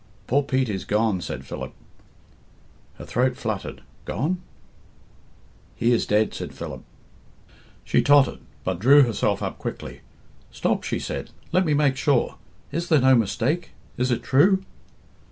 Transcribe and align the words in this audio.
"Poor 0.25 0.41
Pete 0.41 0.67
is 0.67 0.83
gone," 0.83 1.21
said 1.21 1.45
Philip. 1.45 1.73
Her 2.95 3.05
throat 3.05 3.37
fluttered. 3.37 3.81
"Gone?" 4.05 4.41
"He 5.75 5.91
is 5.91 6.07
dead," 6.07 6.33
said 6.33 6.55
Philip. 6.55 6.81
She 7.83 8.01
tottered, 8.01 8.39
but 8.63 8.79
drew 8.79 9.03
herself 9.03 9.43
up 9.43 9.59
quickly. 9.59 10.01
"Stop!" 10.49 10.83
she 10.83 10.97
said. 10.97 11.29
"Let 11.51 11.65
me 11.67 11.75
make 11.75 11.97
sure. 11.97 12.37
Is 12.71 12.89
there 12.89 12.99
no 13.01 13.13
mistake? 13.13 13.73
Is 13.95 14.09
it 14.09 14.23
true?" 14.23 14.63